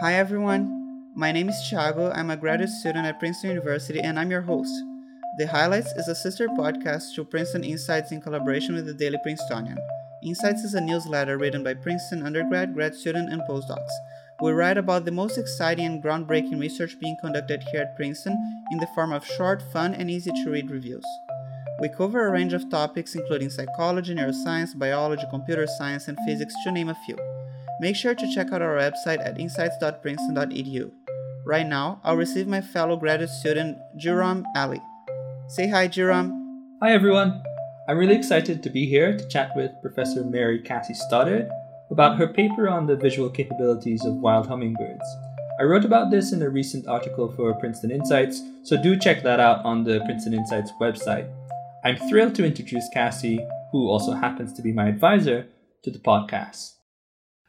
[0.00, 2.12] Hi everyone, my name is Thiago.
[2.12, 4.74] I'm a graduate student at Princeton University and I'm your host.
[5.38, 9.78] The Highlights is a sister podcast to Princeton Insights in collaboration with the Daily Princetonian.
[10.24, 13.92] Insights is a newsletter written by Princeton undergrad, grad student, and postdocs.
[14.42, 18.36] We write about the most exciting and groundbreaking research being conducted here at Princeton
[18.72, 21.06] in the form of short, fun, and easy to read reviews.
[21.80, 26.72] We cover a range of topics including psychology, neuroscience, biology, computer science, and physics, to
[26.72, 27.33] name a few.
[27.84, 30.90] Make sure to check out our website at insights.princeton.edu.
[31.44, 34.80] Right now, I'll receive my fellow graduate student, Jerome Ali.
[35.48, 36.78] Say hi, Jerome.
[36.80, 37.42] Hi, everyone.
[37.86, 41.46] I'm really excited to be here to chat with Professor Mary Cassie Stoddard
[41.90, 45.04] about her paper on the visual capabilities of wild hummingbirds.
[45.60, 49.40] I wrote about this in a recent article for Princeton Insights, so do check that
[49.40, 51.28] out on the Princeton Insights website.
[51.84, 55.48] I'm thrilled to introduce Cassie, who also happens to be my advisor,
[55.82, 56.76] to the podcast.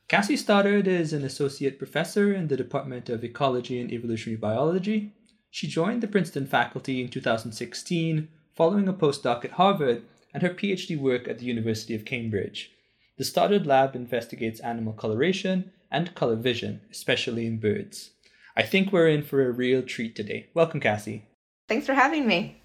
[0.07, 5.13] Cassie Stoddard is an associate professor in the Department of Ecology and Evolutionary Biology
[5.55, 10.99] she joined the Princeton faculty in 2016 following a postdoc at Harvard and her PhD
[10.99, 12.71] work at the University of Cambridge.
[13.17, 18.09] The Stoddard Lab investigates animal coloration and color vision, especially in birds.
[18.57, 20.49] I think we're in for a real treat today.
[20.53, 21.23] Welcome, Cassie.
[21.69, 22.61] Thanks for having me.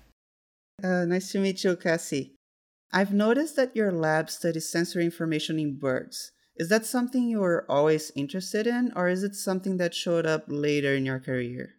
[0.83, 2.35] Uh, nice to meet you, Cassie.
[2.93, 6.33] I've noticed that your lab studies sensory information in birds.
[6.61, 10.45] Is that something you were always interested in, or is it something that showed up
[10.47, 11.77] later in your career?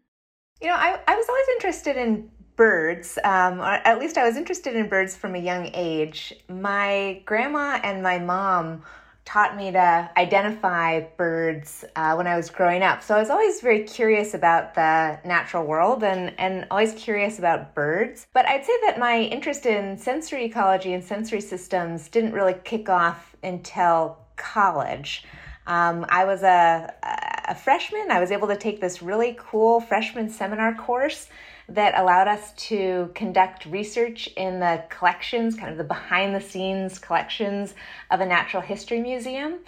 [0.59, 4.38] You know, I, I was always interested in birds, um, or at least I was
[4.38, 6.33] interested in birds from a young age.
[6.49, 8.81] My grandma and my mom
[9.23, 13.03] taught me to identify birds uh, when I was growing up.
[13.03, 17.75] So I was always very curious about the natural world and, and always curious about
[17.75, 18.25] birds.
[18.33, 22.89] But I'd say that my interest in sensory ecology and sensory systems didn't really kick
[22.89, 25.23] off until college.
[25.67, 26.94] Um, I was a,
[27.47, 28.09] a freshman.
[28.09, 31.30] I was able to take this really cool freshman seminar course
[31.70, 37.00] that allowed us to conduct research in the collections, kind of the behind the scenes
[37.00, 37.75] collections
[38.09, 39.59] of a natural history museum.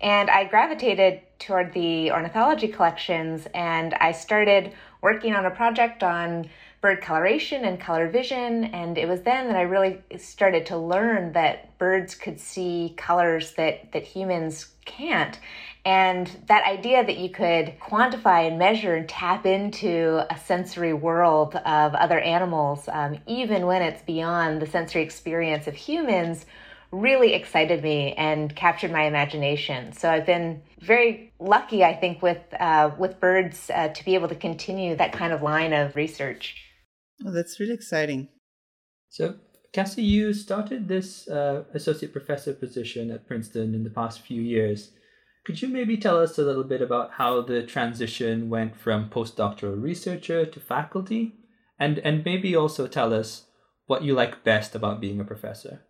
[0.00, 4.72] And I gravitated toward the ornithology collections and I started
[5.02, 6.48] working on a project on
[6.82, 8.64] bird coloration and color vision.
[8.64, 13.52] And it was then that I really started to learn that birds could see colors
[13.52, 15.38] that, that humans can't.
[15.84, 21.54] And that idea that you could quantify and measure and tap into a sensory world
[21.54, 26.46] of other animals, um, even when it's beyond the sensory experience of humans,
[26.92, 29.92] really excited me and captured my imagination.
[29.92, 34.28] So I've been very lucky, I think, with uh, with birds uh, to be able
[34.28, 36.56] to continue that kind of line of research.
[37.24, 38.28] Oh, that's really exciting.
[39.08, 39.36] So,
[39.72, 44.90] Cassie, you started this uh, associate professor position at Princeton in the past few years.
[45.44, 49.80] Could you maybe tell us a little bit about how the transition went from postdoctoral
[49.80, 51.34] researcher to faculty?
[51.78, 53.46] And, and maybe also tell us
[53.86, 55.82] what you like best about being a professor.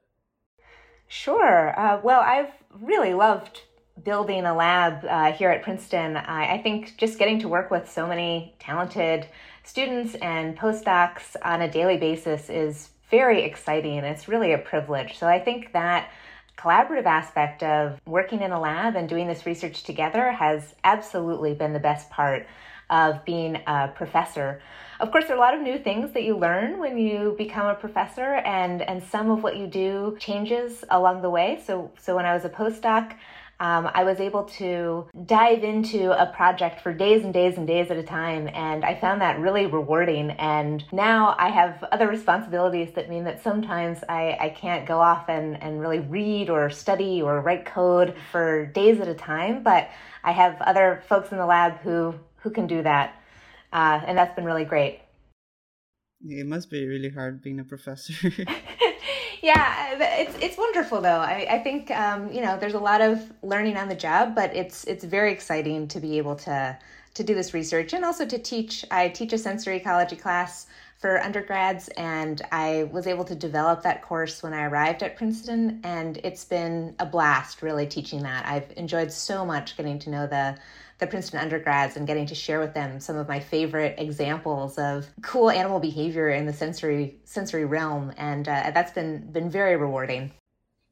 [1.07, 1.79] Sure.
[1.79, 3.61] Uh, well, I've really loved
[4.03, 6.17] building a lab uh, here at Princeton.
[6.17, 9.27] I, I think just getting to work with so many talented
[9.65, 13.99] students and postdocs on a daily basis is very exciting.
[13.99, 15.19] It's really a privilege.
[15.19, 16.11] So I think that
[16.57, 21.73] collaborative aspect of working in a lab and doing this research together has absolutely been
[21.73, 22.47] the best part
[22.91, 24.61] of being a professor.
[25.01, 27.67] Of course, there are a lot of new things that you learn when you become
[27.67, 31.61] a professor, and, and some of what you do changes along the way.
[31.67, 33.15] So, so when I was a postdoc,
[33.63, 37.93] um, I was able to dive into a project for days and days and days
[37.93, 40.33] at a time, and I found that really rewarding.
[40.33, 45.29] And now I have other responsibilities that mean that sometimes I, I can't go off
[45.29, 49.91] and, and really read or study or write code for days at a time, but
[50.25, 53.15] I have other folks in the lab who, who can do that,
[53.73, 55.03] uh, and that's been really great.
[56.21, 58.29] It must be really hard being a professor.
[59.43, 61.19] yeah, it's it's wonderful though.
[61.19, 64.55] I I think um, you know there's a lot of learning on the job, but
[64.55, 66.79] it's it's very exciting to be able to
[67.15, 68.85] to do this research and also to teach.
[68.91, 70.69] I teach a sensory ecology class
[70.99, 75.81] for undergrads, and I was able to develop that course when I arrived at Princeton,
[75.83, 78.47] and it's been a blast really teaching that.
[78.47, 80.57] I've enjoyed so much getting to know the
[81.03, 85.09] the Princeton undergrads and getting to share with them some of my favorite examples of
[85.21, 90.31] cool animal behavior in the sensory sensory realm, and uh, that's been been very rewarding.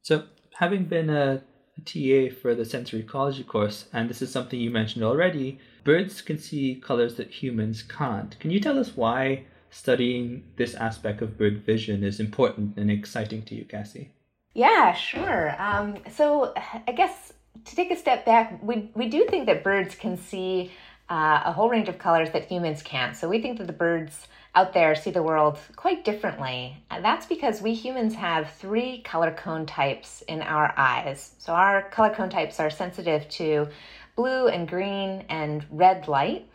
[0.02, 0.24] So,
[0.58, 1.42] having been a,
[1.86, 6.38] TA for the sensory ecology course, and this is something you mentioned already, birds can
[6.38, 8.38] see colors that humans can't.
[8.38, 13.42] Can you tell us why studying this aspect of bird vision is important and exciting
[13.44, 14.10] to you, Cassie?
[14.52, 15.54] Yeah, sure.
[15.58, 16.52] Um, so
[16.86, 17.32] I guess
[17.64, 20.70] to take a step back, we, we do think that birds can see
[21.08, 23.16] uh, a whole range of colors that humans can't.
[23.16, 26.76] So we think that the birds out there see the world quite differently.
[26.90, 31.34] And that's because we humans have three color cone types in our eyes.
[31.38, 33.68] So our color cone types are sensitive to
[34.16, 36.48] blue and green and red light.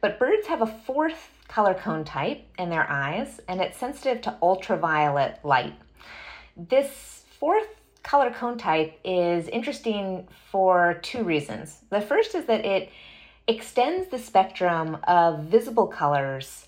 [0.00, 4.36] But birds have a fourth color cone type in their eyes, and it's sensitive to
[4.42, 5.74] ultraviolet light.
[6.56, 7.68] This fourth
[8.02, 11.78] color cone type is interesting for two reasons.
[11.90, 12.90] The first is that it
[13.48, 16.66] extends the spectrum of visible colors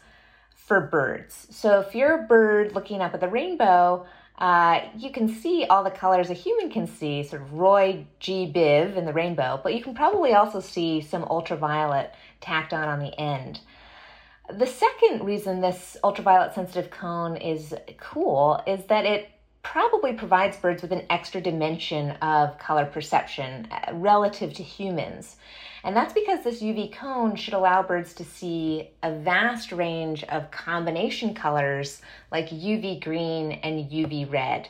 [0.54, 1.46] for birds.
[1.50, 4.06] So if you're a bird looking up at the rainbow,
[4.38, 8.50] uh, you can see all the colors a human can see, sort of Roy G.
[8.52, 12.98] Biv in the rainbow, but you can probably also see some ultraviolet tacked on on
[12.98, 13.60] the end.
[14.52, 19.31] The second reason this ultraviolet sensitive cone is cool is that it
[19.64, 25.37] probably provides birds with an extra dimension of color perception uh, relative to humans.
[25.82, 30.50] And that's because this UV cone should allow birds to see a vast range of
[30.50, 32.00] combination colors
[32.31, 34.69] like UV green and UV red.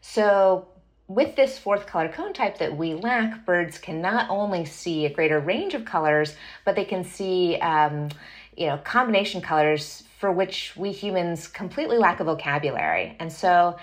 [0.00, 0.68] So,
[1.06, 5.12] with this fourth color cone type that we lack, birds can not only see a
[5.12, 8.10] greater range of colors, but they can see, um,
[8.56, 13.16] you know, combination colors for which we humans completely lack a vocabulary.
[13.18, 13.76] And so,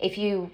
[0.00, 0.50] if you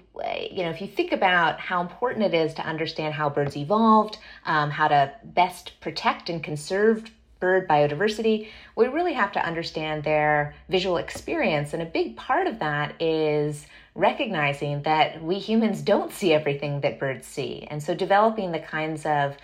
[0.51, 4.17] you know if you think about how important it is to understand how birds evolved
[4.45, 7.09] um, how to best protect and conserve
[7.39, 8.47] bird biodiversity
[8.77, 11.73] we really have to understand their visual experience.
[11.73, 13.65] And a big part of that is
[13.95, 17.67] recognizing that we humans don't see everything that birds see.
[17.71, 19.35] And so developing the kinds of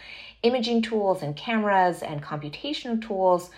[0.44, 3.50] imaging tools and cameras and computational tools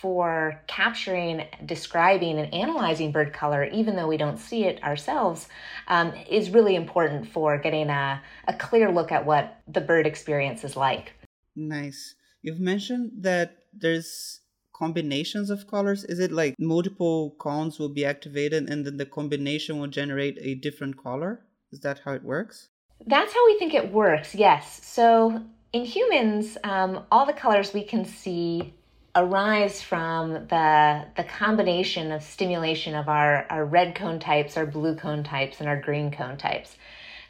[0.00, 5.48] for capturing, describing, and analyzing bird color, even though we don't see it ourselves,
[5.88, 10.62] um, is really important for getting a, a clear look at what the bird experience
[10.62, 11.14] is like.
[11.56, 12.14] Nice.
[12.42, 14.40] You've mentioned that there's
[14.72, 16.04] combinations of colors.
[16.04, 20.54] Is it like multiple cones will be activated and then the combination will generate a
[20.54, 21.44] different color?
[21.72, 22.68] Is that how it works?
[23.06, 24.80] That's how we think it works, yes.
[24.84, 25.42] So
[25.72, 28.74] in humans, um, all the colors we can see
[29.14, 34.94] arise from the the combination of stimulation of our, our red cone types, our blue
[34.94, 36.76] cone types, and our green cone types.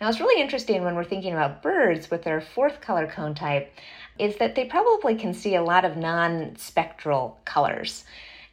[0.01, 3.73] Now, it's really interesting when we're thinking about birds with their fourth color cone type,
[4.19, 8.05] is that they probably can see a lot of non spectral colors.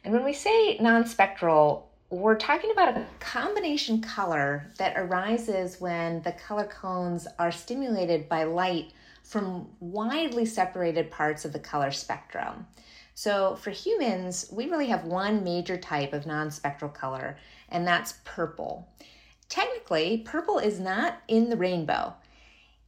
[0.04, 6.22] And when we say non spectral, we're talking about a combination color that arises when
[6.22, 8.92] the color cones are stimulated by light
[9.24, 12.64] from widely separated parts of the color spectrum.
[13.16, 17.38] So for humans, we really have one major type of non-spectral color,
[17.70, 18.86] and that's purple.
[19.48, 22.12] Technically, purple is not in the rainbow.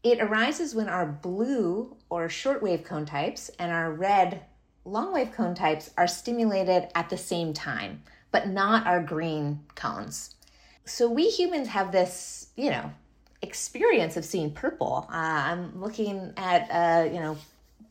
[0.03, 4.43] It arises when our blue or shortwave cone types and our red
[4.85, 10.35] longwave cone types are stimulated at the same time, but not our green cones.
[10.85, 12.93] So we humans have this, you know,
[13.41, 15.07] experience of seeing purple.
[15.11, 17.39] Uh, I'm looking at, uh, you know,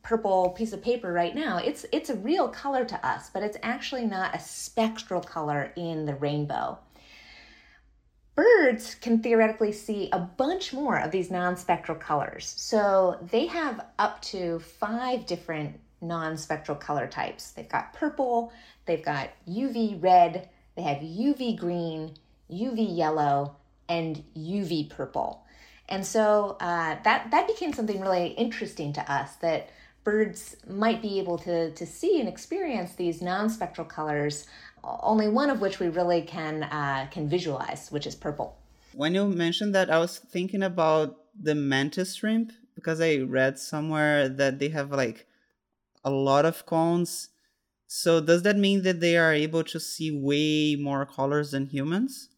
[0.04, 3.58] purple piece of paper right now, it's it's a real color to us, but it's
[3.64, 6.80] actually not a spectral color in the rainbow.
[8.36, 12.54] Birds can theoretically see a bunch more of these non-spectral colors.
[12.56, 17.52] So they have up to five different non-spectral color types.
[17.52, 18.54] They've got purple,
[18.86, 22.14] they've got UV red, they have UV green,
[22.52, 23.56] UV yellow,
[23.90, 25.44] and UV purple.
[25.90, 29.70] And so uh, that that became something really interesting to us that
[30.08, 34.48] birds might be able to, to see and experience these non-spectral colors,
[34.82, 38.58] only one of which we really can uh, can visualize, which is purple.
[38.94, 44.30] When you mentioned that, I was thinking about the mantis shrimp because I read somewhere
[44.30, 45.28] that they have like
[46.06, 47.30] a lot of cones.
[47.88, 52.30] So does that mean that they are able to see way more colors than humans?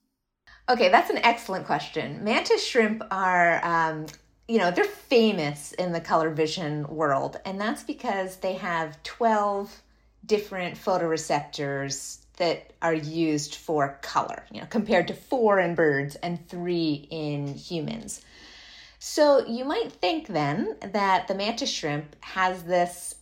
[0.67, 2.23] Okay, that's an excellent question.
[2.23, 4.07] Mantis shrimp are um,
[4.50, 9.84] you know, they're famous in the color vision world, and that's because they have 12
[10.25, 16.50] different photoreceptors that are used for color, you know, compared to four in birds and
[16.50, 18.22] three in humans.
[18.98, 23.15] So you might think then that the mantis shrimp has this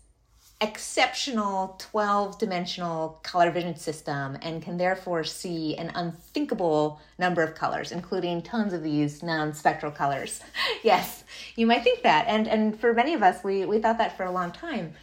[0.60, 7.92] exceptional 12 dimensional color vision system and can therefore see an unthinkable number of colors,
[7.92, 10.42] including tons of these non spectral colors.
[10.84, 11.24] yes,
[11.56, 12.26] you might think that.
[12.28, 14.94] And, and for many of us, we, we thought that for a long time.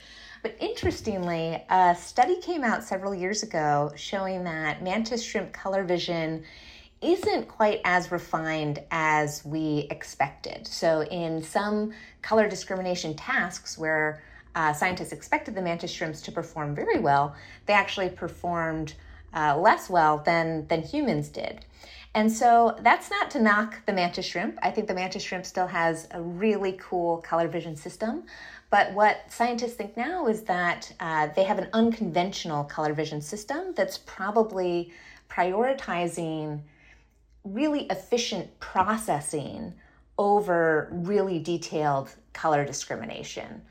[0.43, 6.45] But interestingly, a study came out several years ago showing that mantis shrimp color vision
[7.01, 10.67] isn't quite as refined as we expected.
[10.67, 11.93] So, in some
[12.23, 14.23] color discrimination tasks where
[14.55, 17.35] uh, scientists expected the mantis shrimps to perform very well,
[17.67, 18.95] they actually performed
[19.35, 21.65] uh, less well than, than humans did.
[22.15, 24.59] And so that's not to knock the mantis shrimp.
[24.63, 28.23] I think the mantis shrimp still has a really cool color vision system.
[28.71, 33.75] But what scientists think now is that uh, they have an unconventional color vision system
[33.75, 34.93] that's probably
[35.29, 36.61] prioritizing
[37.43, 39.75] really efficient processing
[40.19, 43.63] over really detailed color discrimination.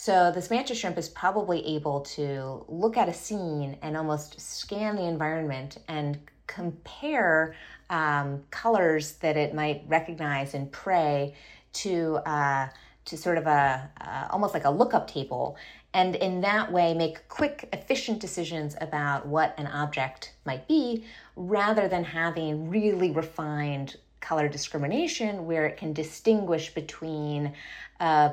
[0.00, 4.94] So this mantis shrimp is probably able to look at a scene and almost scan
[4.94, 7.56] the environment and compare
[7.90, 11.34] um, colors that it might recognize in prey
[11.72, 12.68] to uh,
[13.06, 15.56] to sort of a uh, almost like a lookup table,
[15.92, 21.88] and in that way make quick, efficient decisions about what an object might be, rather
[21.88, 27.52] than having really refined color discrimination where it can distinguish between
[27.98, 28.32] a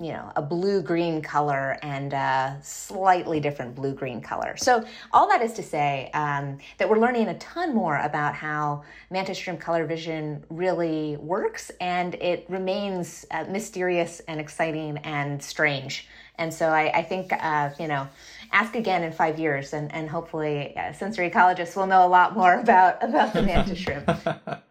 [0.00, 4.56] you know a blue green color and a slightly different blue green color.
[4.56, 8.82] So all that is to say um, that we're learning a ton more about how
[9.10, 16.08] mantis shrimp color vision really works and it remains uh, mysterious and exciting and strange.
[16.36, 18.08] And so i, I think uh, you know
[18.52, 22.34] ask again in five years and, and hopefully uh, sensory ecologists will know a lot
[22.34, 24.10] more about about the mantis shrimp.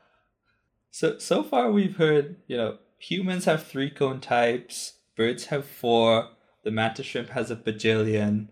[0.95, 6.29] So so far we've heard you know humans have three cone types birds have four,
[6.63, 8.47] the mantis shrimp has a bajillion.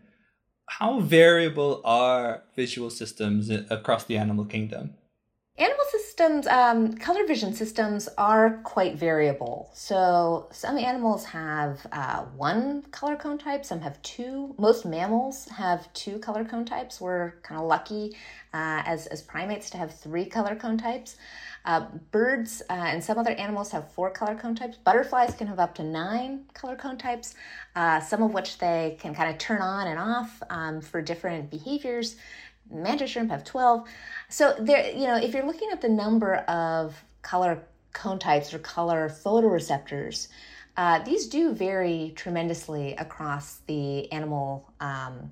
[0.68, 4.96] How variable are visual systems across the animal kingdom?
[5.58, 9.70] Animal systems, um, color vision systems are quite variable.
[9.74, 14.54] So some animals have uh, one color cone type, some have two.
[14.58, 17.02] Most mammals have two color cone types.
[17.02, 18.16] We're kind of lucky
[18.54, 21.18] uh, as, as primates to have three color cone types.
[21.64, 24.78] Uh, birds uh, and some other animals have four color cone types.
[24.78, 27.36] Butterflies can have up to nine color cone types,
[27.76, 31.52] uh, some of which they can kind of turn on and off um, for different
[31.52, 32.16] behaviors.
[32.72, 33.88] Mantis shrimp have 12.
[34.30, 37.64] So there, you know, if you're looking at the number of color
[37.94, 40.28] cone types or color photoreceptors,
[40.78, 45.32] uh, these do vary tremendously across the animal um,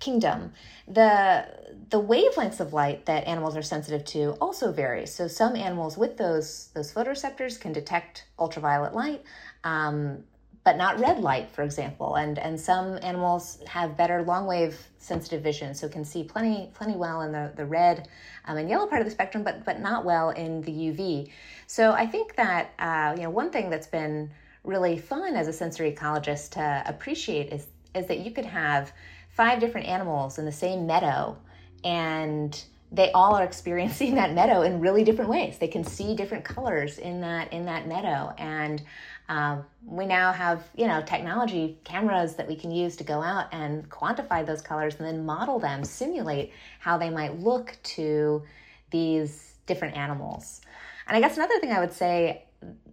[0.00, 0.52] kingdom.
[0.86, 1.46] The
[1.90, 5.06] the wavelengths of light that animals are sensitive to also vary.
[5.06, 9.22] So some animals with those those photoreceptors can detect ultraviolet light.
[9.64, 10.24] Um,
[10.68, 15.42] but not red light, for example, and and some animals have better long wave sensitive
[15.42, 18.06] vision, so can see plenty plenty well in the the red
[18.44, 21.30] um, and yellow part of the spectrum, but but not well in the UV.
[21.66, 24.30] So I think that uh, you know one thing that's been
[24.62, 28.92] really fun as a sensory ecologist to appreciate is is that you could have
[29.30, 31.34] five different animals in the same meadow
[31.82, 35.56] and they all are experiencing that meadow in really different ways.
[35.56, 38.34] They can see different colors in that in that meadow.
[38.36, 38.82] And
[39.28, 43.46] um, we now have you know technology cameras that we can use to go out
[43.52, 48.42] and quantify those colors and then model them simulate how they might look to
[48.90, 50.60] these different animals.
[51.06, 52.44] And i guess another thing i would say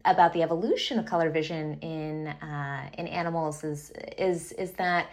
[0.06, 5.08] about the evolution of color vision in uh, in animals is is is that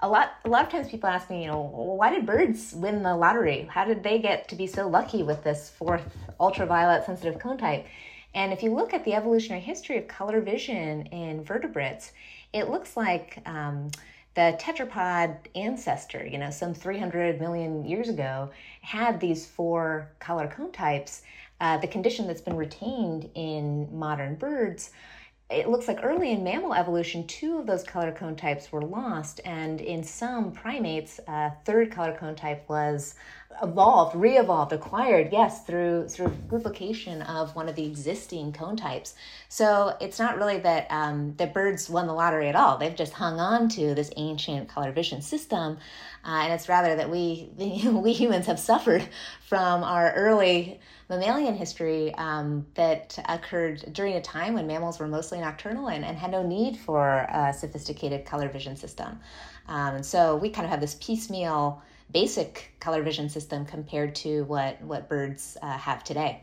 [0.00, 3.02] a lot a lot of times people ask me you know why did birds win
[3.02, 3.68] the lottery?
[3.70, 7.86] How did they get to be so lucky with this fourth ultraviolet sensitive cone type
[8.34, 12.12] and if you look at the evolutionary history of color vision in vertebrates
[12.52, 13.90] it looks like um,
[14.34, 18.50] the tetrapod ancestor you know some 300 million years ago
[18.82, 21.22] had these four color cone types.
[21.60, 24.90] Uh, the condition that's been retained in modern birds
[25.50, 29.40] it looks like early in mammal evolution, two of those color cone types were lost,
[29.44, 33.16] and in some primates, a third color cone type was
[33.62, 39.14] evolved, re-evolved, acquired, yes, through through duplication of one of the existing cone types.
[39.48, 42.78] So it's not really that um, the birds won the lottery at all.
[42.78, 45.78] They've just hung on to this ancient color vision system,
[46.24, 49.06] uh, and it's rather that we we humans have suffered
[49.46, 55.40] from our early mammalian history um, that occurred during a time when mammals were mostly
[55.40, 59.18] nocturnal and, and had no need for a sophisticated color vision system.
[59.66, 64.80] Um, so we kind of have this piecemeal basic color vision system compared to what,
[64.82, 66.42] what birds uh, have today.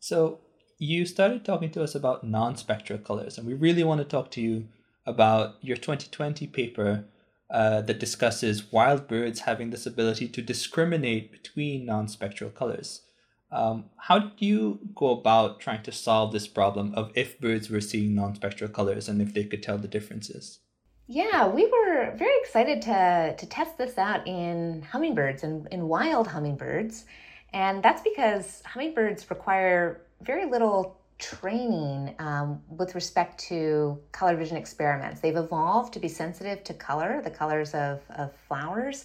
[0.00, 0.40] So
[0.78, 4.40] you started talking to us about non-spectral colors, and we really want to talk to
[4.40, 4.68] you
[5.06, 7.04] about your 2020 paper
[7.50, 13.02] uh, that discusses wild birds having this ability to discriminate between non-spectral colors.
[13.52, 17.82] Um, how did you go about trying to solve this problem of if birds were
[17.82, 20.60] seeing non-spectral colors and if they could tell the differences?
[21.06, 26.26] Yeah, we were very excited to, to test this out in hummingbirds and in wild
[26.26, 27.04] hummingbirds.
[27.52, 35.20] And that's because hummingbirds require very little training um, with respect to color vision experiments.
[35.20, 39.04] They've evolved to be sensitive to color, the colors of, of flowers.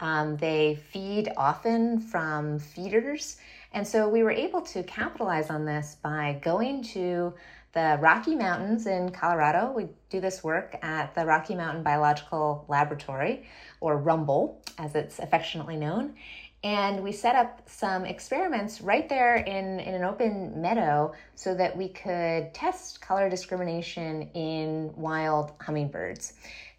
[0.00, 3.36] Um, they feed often from feeders.
[3.72, 7.34] And so we were able to capitalize on this by going to
[7.72, 9.72] the Rocky Mountains in Colorado.
[9.76, 13.46] We do this work at the Rocky Mountain Biological Laboratory,
[13.80, 16.14] or Rumble, as it's affectionately known.
[16.64, 21.76] And we set up some experiments right there in, in an open meadow so that
[21.76, 26.32] we could test color discrimination in wild hummingbirds.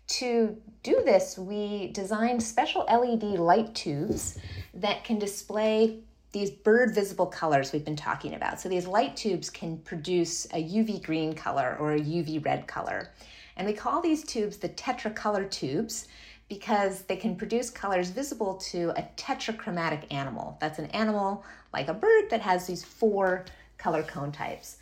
[0.07, 4.37] To do this, we designed special LED light tubes
[4.73, 5.99] that can display
[6.31, 8.59] these bird visible colors we've been talking about.
[8.59, 13.11] So these light tubes can produce a UV green color or a UV red color.
[13.57, 16.07] And we call these tubes the tetracolor tubes
[16.47, 20.57] because they can produce colors visible to a tetrachromatic animal.
[20.59, 21.43] That's an animal
[21.73, 23.45] like a bird that has these four
[23.77, 24.77] color cone types.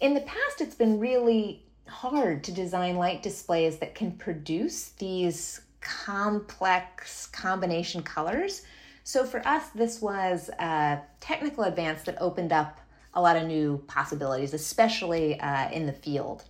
[0.00, 5.60] In the past, it's been really hard to design light displays that can produce these
[5.80, 8.62] complex combination colors
[9.04, 12.80] so for us, this was a technical advance that opened up
[13.14, 16.44] a lot of new possibilities, especially uh, in the field.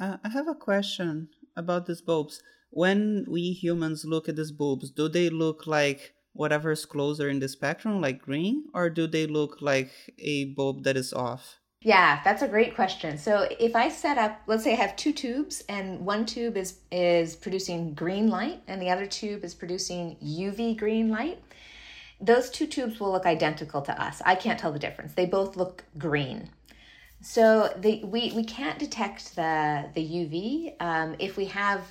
[0.00, 2.42] Uh, I have a question about these bulbs.
[2.70, 7.38] When we humans look at these bulbs, do they look like whatever is closer in
[7.38, 11.60] the spectrum, like green, or do they look like a bulb that is off?
[11.80, 13.18] Yeah, that's a great question.
[13.18, 16.78] So if I set up, let's say I have two tubes and one tube is
[16.90, 21.38] is producing green light and the other tube is producing UV green light,
[22.24, 24.22] those two tubes will look identical to us.
[24.24, 25.14] I can't tell the difference.
[25.14, 26.48] They both look green.
[27.20, 30.74] So the, we, we can't detect the, the UV.
[30.80, 31.82] Um, if we have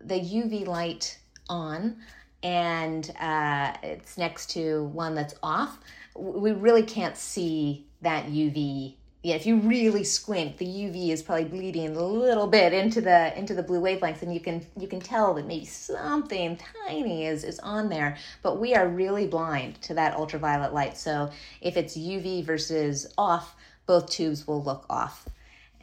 [0.00, 1.18] the UV light
[1.48, 1.96] on
[2.42, 5.78] and uh, it's next to one that's off,
[6.14, 11.46] we really can't see that UV yeah, if you really squint, the UV is probably
[11.46, 15.00] bleeding a little bit into the into the blue wavelengths, and you can you can
[15.00, 18.16] tell that maybe something tiny is is on there.
[18.44, 20.96] But we are really blind to that ultraviolet light.
[20.96, 21.28] So
[21.60, 25.28] if it's UV versus off, both tubes will look off.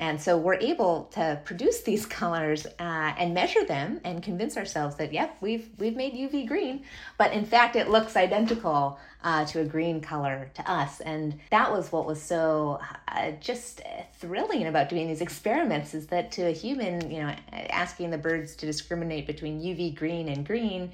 [0.04, 4.98] And so we're able to produce these colors uh, and measure them and convince ourselves
[4.98, 6.84] that, yep, we've, we've made UV green.
[7.18, 11.00] But in fact, it looks identical uh, to a green color to us.
[11.00, 13.82] And that was what was so uh, just
[14.18, 17.34] thrilling about doing these experiments is that to a human, you know,
[17.70, 20.92] asking the birds to discriminate between UV green and green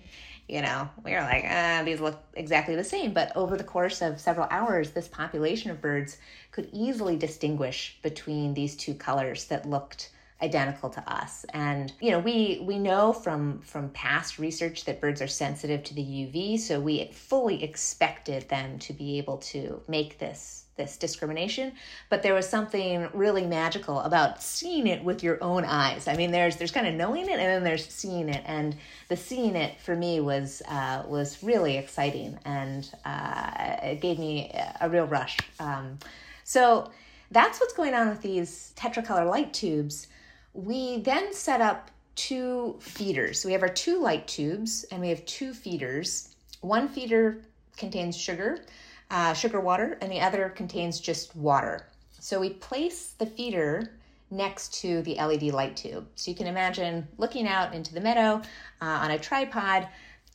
[0.49, 3.13] you know, we were like, ah, these look exactly the same.
[3.13, 6.17] But over the course of several hours, this population of birds
[6.51, 12.19] could easily distinguish between these two colors that looked identical to us and you know
[12.19, 16.79] we we know from from past research that birds are sensitive to the uv so
[16.79, 21.73] we fully expected them to be able to make this this discrimination
[22.09, 26.07] but there was something really magical about seeing it with your own eyes.
[26.07, 28.43] I mean there's there's kind of knowing it and then there's seeing it.
[28.45, 28.75] And
[29.07, 34.51] the seeing it for me was uh, was really exciting and uh, it gave me
[34.81, 35.37] a real rush.
[35.59, 35.99] Um,
[36.43, 36.91] so
[37.31, 40.07] that's what's going on with these tetracolor light tubes.
[40.53, 43.39] We then set up two feeders.
[43.39, 46.35] So we have our two light tubes and we have two feeders.
[46.61, 47.41] One feeder
[47.77, 48.65] contains sugar
[49.11, 51.87] uh, sugar water, and the other contains just water.
[52.19, 53.91] So we place the feeder
[54.31, 56.07] next to the LED light tube.
[56.15, 58.41] So you can imagine looking out into the meadow
[58.81, 59.87] uh, on a tripod.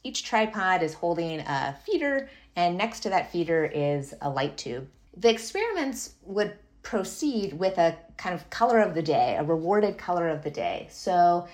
[0.03, 4.89] Each tripod is holding a feeder, and next to that feeder is a light tube.
[5.17, 10.29] The experiments would proceed with a kind of color of the day, a rewarded color
[10.29, 10.87] of the day.
[10.91, 11.49] So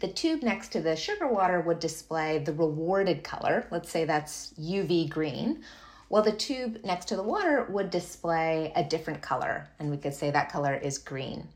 [0.00, 3.66] the tube next to the sugar water would display the rewarded color.
[3.70, 5.62] Let's say that's UV green
[6.08, 10.14] well, the tube next to the water would display a different color, and we could
[10.14, 11.48] say that color is green.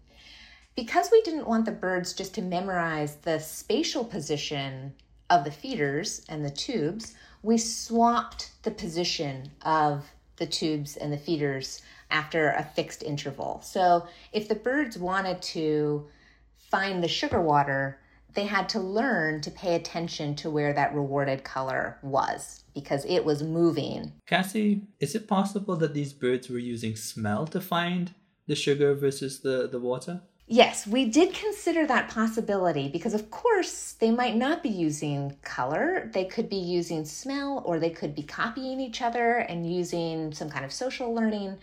[0.74, 4.94] Because we didn't want the birds just to memorize the spatial position
[5.28, 10.04] of the feeders and the tubes, we swapped the position of
[10.36, 13.60] the tubes and the feeders after a fixed interval.
[13.62, 16.08] So if the birds wanted to
[16.56, 17.98] find the sugar water,
[18.35, 23.25] they had to learn to pay attention to where that rewarded color was because it
[23.25, 24.12] was moving.
[24.27, 28.14] Cassie, is it possible that these birds were using smell to find
[28.47, 30.21] the sugar versus the, the water?
[30.53, 36.11] Yes, we did consider that possibility because, of course, they might not be using color.
[36.12, 40.51] They could be using smell or they could be copying each other and using some
[40.51, 41.57] kind of social learning.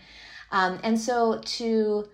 [0.52, 2.08] Um, and so, to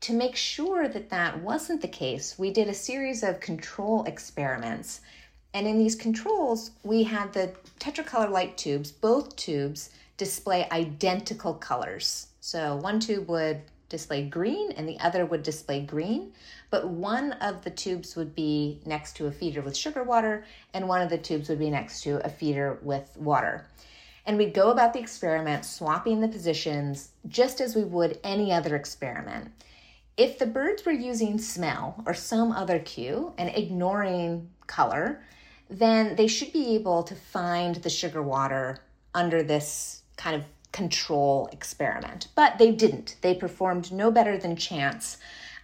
[0.00, 5.00] to make sure that that wasn't the case, we did a series of control experiments.
[5.54, 12.28] And in these controls, we had the tetracolor light tubes, both tubes display identical colors.
[12.40, 16.32] So one tube would display green and the other would display green,
[16.70, 20.88] but one of the tubes would be next to a feeder with sugar water and
[20.88, 23.66] one of the tubes would be next to a feeder with water.
[24.26, 28.74] And we'd go about the experiment swapping the positions just as we would any other
[28.74, 29.52] experiment.
[30.16, 35.22] If the birds were using smell or some other cue and ignoring color,
[35.68, 38.78] then they should be able to find the sugar water
[39.14, 42.28] under this kind of control experiment.
[42.34, 43.16] But they didn't.
[43.20, 45.18] They performed no better than chance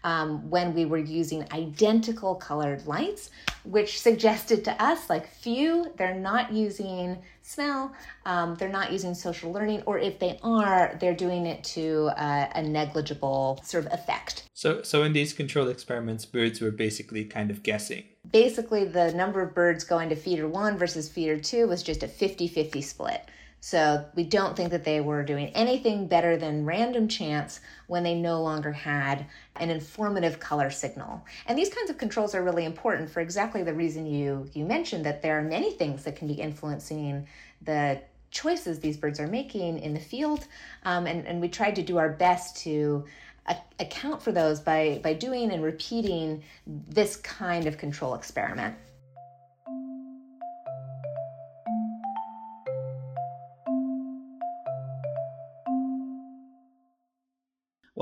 [0.05, 3.31] um, when we were using identical colored lights,
[3.65, 7.19] which suggested to us like, phew, they're not using
[7.53, 7.93] smell,
[8.27, 12.49] um, they're not using social learning, or if they are, they're doing it to uh,
[12.55, 14.49] a negligible sort of effect.
[14.55, 18.05] So, so in these controlled experiments, birds were basically kind of guessing.
[18.31, 22.09] Basically, the number of birds going to feeder one versus feeder two was just a
[22.09, 23.29] 50 50 split.
[23.65, 28.17] So we don't think that they were doing anything better than random chance when they
[28.17, 31.25] no longer had an informative color signal.
[31.47, 35.07] And these kinds of controls are really important for exactly the reason you you mentioned
[35.07, 37.29] that there are many things that can be influencing
[37.63, 40.49] the choices these birds are making in the field.
[40.83, 43.05] Um, and, and we tried to do our best to
[43.79, 48.75] account for those by, by doing and repeating this kind of control experiment.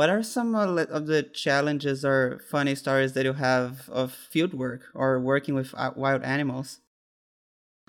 [0.01, 4.85] What are some of the challenges or funny stories that you have of field work
[4.95, 6.81] or working with uh, wild animals?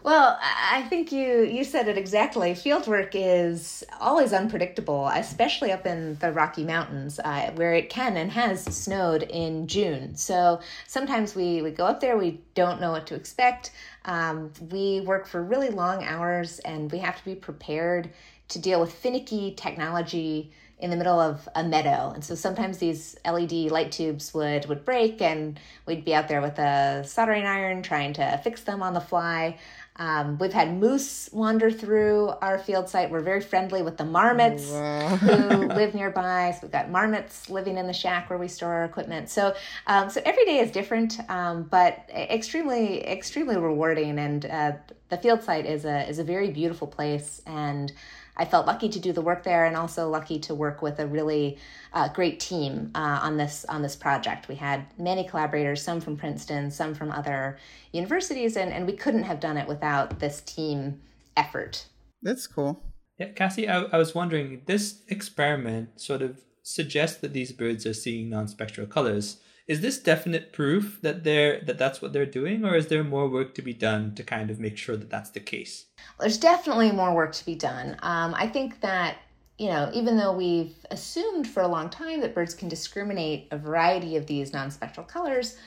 [0.04, 2.52] Well, I think you you said it exactly.
[2.52, 8.30] Fieldwork is always unpredictable, especially up in the Rocky Mountains, uh, where it can and
[8.30, 10.14] has snowed in June.
[10.18, 13.72] So sometimes we we go up there, we don't know what to expect.
[14.04, 18.10] Um, we work for really long hours, and we have to be prepared
[18.50, 22.12] to deal with finicky technology in the middle of a meadow.
[22.14, 26.42] And so sometimes these LED light tubes would would break and we'd be out there
[26.42, 29.58] with a soldering iron trying to fix them on the fly.
[29.98, 33.12] Um, we've had moose wander through our field site.
[33.12, 35.16] We're very friendly with the marmots wow.
[35.18, 36.52] who live nearby.
[36.52, 39.30] So we've got marmots living in the shack where we store our equipment.
[39.30, 39.54] So,
[39.88, 44.18] um, so every day is different, um, but extremely, extremely rewarding.
[44.18, 44.72] And uh,
[45.10, 47.92] the field site is a is a very beautiful place and.
[48.38, 51.08] I felt lucky to do the work there, and also lucky to work with a
[51.08, 51.58] really
[51.94, 54.48] uh, great team uh, on this on this project.
[54.48, 57.58] We had many collaborators, some from Princeton, some from other
[57.92, 61.02] universities, and, and we couldn't have done it without this team
[61.36, 61.86] effort.
[62.22, 62.82] That's cool.
[63.18, 67.94] Yeah, Cassie, I, I was wondering, this experiment sort of suggests that these birds are
[67.94, 72.76] seeing non-spectral colors is this definite proof that they're that that's what they're doing or
[72.76, 75.40] is there more work to be done to kind of make sure that that's the
[75.40, 75.86] case?
[76.20, 77.98] There's definitely more work to be done.
[78.02, 79.18] Um, i think that
[79.58, 83.58] you know even though we've assumed for a long time that birds can discriminate a
[83.58, 85.58] variety of these non-spectral colors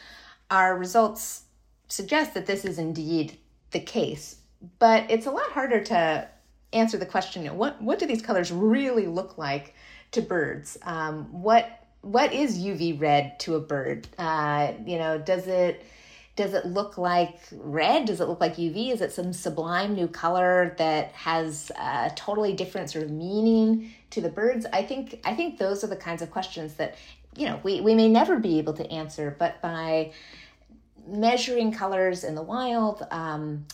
[0.50, 1.44] our results
[1.88, 3.38] suggest that this is indeed
[3.70, 4.37] the case.
[4.78, 6.28] But it's a lot harder to
[6.72, 9.74] answer the question what what do these colors really look like
[10.12, 10.78] to birds?
[10.83, 14.06] Um, what what is UV red to a bird?
[14.18, 15.84] Uh, you know, does it
[16.36, 18.06] does it look like red?
[18.06, 18.92] Does it look like UV?
[18.92, 24.20] Is it some sublime new color that has a totally different sort of meaning to
[24.20, 24.66] the birds?
[24.72, 26.96] I think I think those are the kinds of questions that
[27.36, 30.12] you know we, we may never be able to answer, but by
[31.06, 33.66] measuring colors in the wild, um,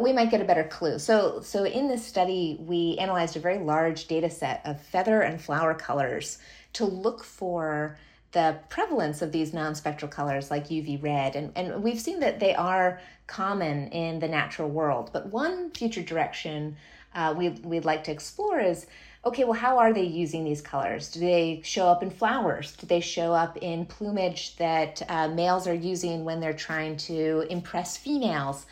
[0.00, 0.98] we might get a better clue.
[0.98, 5.40] So, so in this study, we analyzed a very large data set of feather and
[5.40, 6.38] flower colors
[6.74, 7.98] to look for
[8.32, 11.34] the prevalence of these non-spectral colors like UV red.
[11.34, 15.10] And, and we've seen that they are common in the natural world.
[15.12, 16.76] But one future direction
[17.14, 18.86] uh, we, we'd like to explore is
[19.24, 21.10] okay well how are they using these colors?
[21.10, 22.76] Do they show up in flowers?
[22.76, 27.46] Do they show up in plumage that uh, males are using when they're trying to
[27.50, 28.66] impress females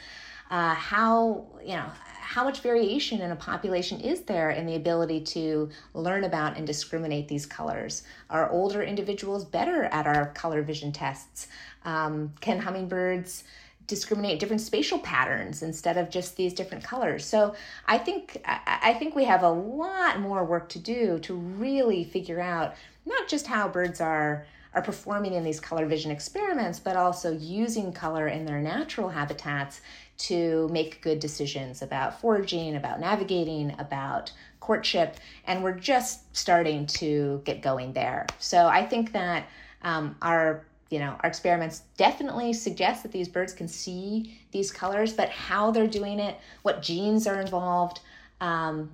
[0.50, 1.90] uh, how you know
[2.28, 6.66] how much variation in a population is there in the ability to learn about and
[6.66, 8.02] discriminate these colors?
[8.28, 11.48] Are older individuals better at our color vision tests?
[11.86, 13.44] Um, can hummingbirds
[13.86, 17.24] discriminate different spatial patterns instead of just these different colors?
[17.24, 17.54] So
[17.86, 22.40] I think I think we have a lot more work to do to really figure
[22.40, 22.74] out
[23.06, 27.90] not just how birds are are performing in these color vision experiments, but also using
[27.90, 29.80] color in their natural habitats
[30.18, 37.40] to make good decisions about foraging, about navigating, about courtship, and we're just starting to
[37.44, 38.26] get going there.
[38.38, 39.48] So I think that
[39.82, 45.12] um, our you know our experiments definitely suggest that these birds can see these colors,
[45.12, 48.00] but how they're doing it, what genes are involved,
[48.40, 48.90] um,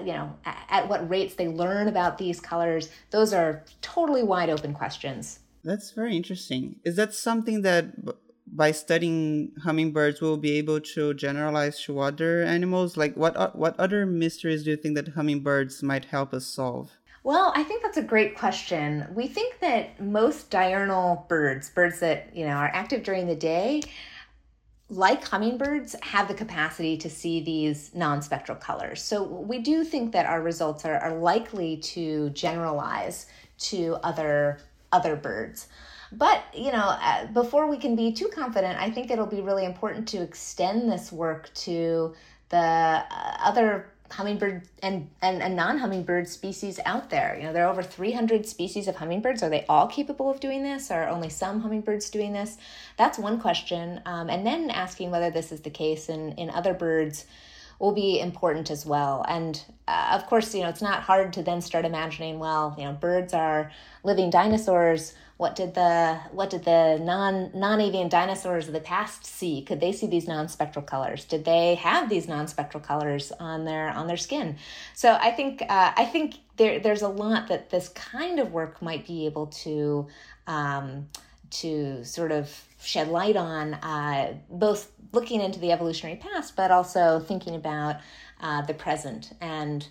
[0.00, 4.74] you know, at what rates they learn about these colors, those are totally wide open
[4.74, 5.40] questions.
[5.64, 6.76] That's very interesting.
[6.84, 7.86] Is that something that
[8.52, 12.96] by studying hummingbirds we'll be able to generalize to other animals?
[12.96, 16.90] Like what uh, what other mysteries do you think that hummingbirds might help us solve?
[17.24, 19.06] Well, I think that's a great question.
[19.14, 23.82] We think that most diurnal birds, birds that, you know, are active during the day,
[24.88, 29.02] like hummingbirds, have the capacity to see these non spectral colors.
[29.02, 33.26] So we do think that our results are, are likely to generalize
[33.58, 34.60] to other
[34.92, 35.68] other birds.
[36.12, 39.64] But, you know, uh, before we can be too confident, I think it'll be really
[39.64, 42.14] important to extend this work to
[42.48, 43.04] the uh,
[43.44, 47.36] other hummingbird and, and, and non-hummingbird species out there.
[47.36, 49.42] You know, there are over 300 species of hummingbirds.
[49.42, 50.90] Are they all capable of doing this?
[50.90, 52.56] Or are only some hummingbirds doing this?
[52.96, 54.00] That's one question.
[54.06, 57.26] Um, and then asking whether this is the case in, in other birds
[57.78, 59.24] will be important as well.
[59.28, 62.84] And uh, of course, you know, it's not hard to then start imagining, well, you
[62.84, 63.70] know, birds are
[64.02, 69.62] living dinosaurs what did the what did the non non-avian dinosaurs of the past see?
[69.62, 71.24] Could they see these non-spectral colors?
[71.24, 74.56] Did they have these non-spectral colors on their on their skin?
[74.94, 78.82] So i think uh, i think there there's a lot that this kind of work
[78.82, 80.08] might be able to
[80.48, 81.08] um,
[81.50, 87.20] to sort of shed light on uh, both looking into the evolutionary past but also
[87.20, 87.96] thinking about
[88.40, 89.32] uh, the present.
[89.40, 89.86] And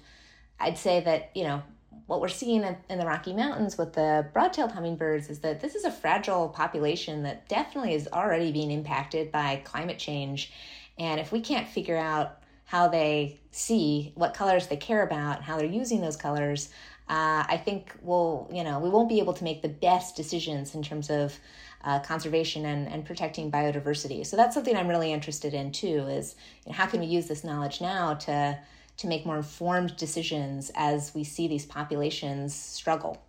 [0.60, 1.62] i'd say that you know
[2.08, 5.84] what we're seeing in, the Rocky Mountains with the broad-tailed hummingbirds is that this is
[5.84, 10.52] a fragile population that definitely is already being impacted by climate change.
[10.98, 15.46] And if we can't figure out how they see, what colors they care about, and
[15.46, 16.70] how they're using those colors,
[17.10, 20.76] uh, I think we'll, you know, we won't be able to make the best decisions
[20.76, 21.38] in terms of
[21.84, 24.26] uh, conservation and, and protecting biodiversity.
[24.26, 26.08] So that's something I'm really interested in too.
[26.08, 28.60] Is you know, how can we use this knowledge now to
[28.98, 33.22] to make more informed decisions as we see these populations struggle.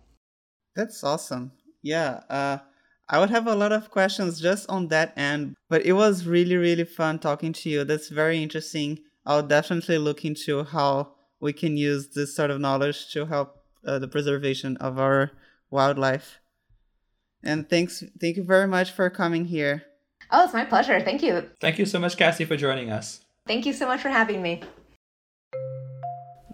[0.75, 1.51] That's awesome.
[1.81, 2.59] Yeah, uh,
[3.07, 6.57] I would have a lot of questions just on that end, but it was really,
[6.57, 7.83] really fun talking to you.
[7.83, 8.99] That's very interesting.
[9.25, 13.99] I'll definitely look into how we can use this sort of knowledge to help uh,
[13.99, 15.31] the preservation of our
[15.69, 16.39] wildlife.
[17.43, 19.83] And thanks, thank you very much for coming here.
[20.31, 20.99] Oh, it's my pleasure.
[20.99, 21.49] Thank you.
[21.59, 23.21] Thank you so much, Cassie, for joining us.
[23.47, 24.61] Thank you so much for having me.